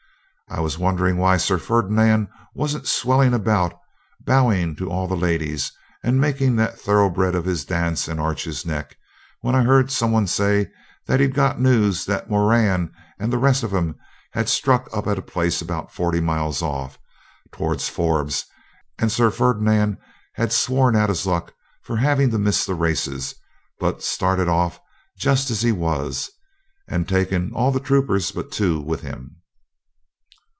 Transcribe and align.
I 0.49 0.59
was 0.59 0.77
wondering 0.77 1.15
why 1.15 1.37
Sir 1.37 1.57
Ferdinand 1.57 2.27
wasn't 2.53 2.85
swelling 2.85 3.33
about, 3.33 3.73
bowing 4.19 4.75
to 4.75 4.89
all 4.89 5.07
the 5.07 5.15
ladies, 5.15 5.71
and 6.03 6.19
making 6.19 6.57
that 6.57 6.77
thoroughbred 6.77 7.35
of 7.35 7.45
his 7.45 7.63
dance 7.63 8.09
and 8.09 8.19
arch 8.19 8.43
his 8.43 8.65
neck, 8.65 8.97
when 9.39 9.55
I 9.55 9.63
heard 9.63 9.89
some 9.89 10.11
one 10.11 10.27
say 10.27 10.69
that 11.07 11.21
he'd 11.21 11.33
got 11.35 11.61
news 11.61 12.03
that 12.07 12.29
Moran 12.29 12.91
and 13.17 13.31
the 13.31 13.37
rest 13.37 13.63
of 13.63 13.73
'em 13.73 13.95
had 14.33 14.49
stuck 14.49 14.89
up 14.91 15.07
a 15.07 15.21
place 15.21 15.61
about 15.61 15.89
forty 15.93 16.19
miles 16.19 16.61
off, 16.61 16.99
towards 17.53 17.87
Forbes, 17.87 18.43
and 18.99 19.09
Sir 19.09 19.31
Ferdinand 19.31 19.99
had 20.33 20.51
sworn 20.51 20.97
at 20.97 21.07
his 21.07 21.25
luck 21.25 21.53
for 21.81 21.95
having 21.95 22.29
to 22.31 22.37
miss 22.37 22.65
the 22.65 22.75
races; 22.75 23.35
but 23.79 24.03
started 24.03 24.49
off 24.49 24.81
just 25.17 25.49
as 25.49 25.61
he 25.61 25.71
was, 25.71 26.29
and 26.89 27.07
taken 27.07 27.53
all 27.53 27.71
the 27.71 27.79
troopers 27.79 28.33
but 28.33 28.51
two 28.51 28.81
with 28.81 28.99
him. 28.99 29.37